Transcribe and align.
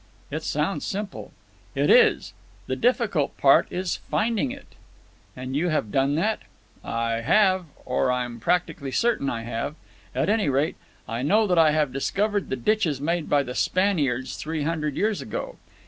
"It 0.31 0.41
sounds 0.41 0.83
simple." 0.83 1.31
"It 1.75 1.91
is. 1.91 2.33
The 2.65 2.75
difficult 2.75 3.37
part 3.37 3.67
is 3.69 3.97
finding 4.09 4.49
it." 4.49 4.73
"And 5.37 5.55
you 5.55 5.69
have 5.69 5.91
done 5.91 6.15
that?" 6.15 6.39
"I 6.83 7.17
have. 7.17 7.65
Or 7.85 8.11
I'm 8.11 8.39
practically 8.39 8.89
certain 8.91 9.29
I 9.29 9.43
have. 9.43 9.75
At 10.15 10.27
any 10.27 10.49
rate, 10.49 10.77
I 11.07 11.21
know 11.21 11.45
that 11.45 11.59
I 11.59 11.69
have 11.69 11.93
discovered 11.93 12.49
the 12.49 12.55
ditches 12.55 12.99
made 12.99 13.29
by 13.29 13.43
the 13.43 13.53
Spaniards 13.53 14.37
three 14.37 14.63
hundred 14.63 14.95
years 14.97 15.21
ago. 15.21 15.57